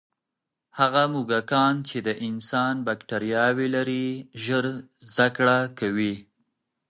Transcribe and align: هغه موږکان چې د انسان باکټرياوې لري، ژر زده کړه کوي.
هغه 0.79 1.03
موږکان 1.13 1.75
چې 1.89 1.97
د 2.07 2.09
انسان 2.27 2.75
باکټرياوې 2.87 3.67
لري، 3.75 4.07
ژر 4.43 4.65
زده 5.11 5.27
کړه 5.35 5.57
کوي. 5.79 6.15